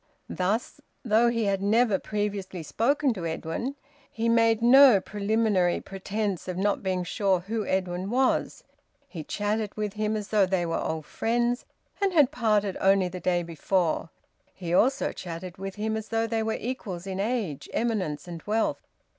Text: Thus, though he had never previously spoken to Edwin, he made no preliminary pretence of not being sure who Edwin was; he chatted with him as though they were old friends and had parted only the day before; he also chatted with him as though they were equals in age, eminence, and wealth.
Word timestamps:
Thus, 0.29 0.81
though 1.05 1.29
he 1.29 1.43
had 1.43 1.61
never 1.61 1.99
previously 1.99 2.63
spoken 2.63 3.13
to 3.13 3.27
Edwin, 3.27 3.75
he 4.09 4.29
made 4.29 4.63
no 4.63 4.99
preliminary 4.99 5.79
pretence 5.79 6.47
of 6.47 6.57
not 6.57 6.81
being 6.81 7.03
sure 7.03 7.41
who 7.41 7.67
Edwin 7.67 8.09
was; 8.09 8.63
he 9.07 9.23
chatted 9.23 9.77
with 9.77 9.93
him 9.93 10.15
as 10.17 10.29
though 10.29 10.47
they 10.47 10.65
were 10.65 10.81
old 10.83 11.05
friends 11.05 11.65
and 12.01 12.13
had 12.13 12.31
parted 12.31 12.77
only 12.81 13.09
the 13.09 13.19
day 13.19 13.43
before; 13.43 14.09
he 14.55 14.73
also 14.73 15.11
chatted 15.11 15.59
with 15.59 15.75
him 15.75 15.95
as 15.95 16.07
though 16.09 16.25
they 16.25 16.41
were 16.41 16.57
equals 16.59 17.05
in 17.05 17.19
age, 17.19 17.69
eminence, 17.71 18.27
and 18.27 18.41
wealth. 18.47 18.81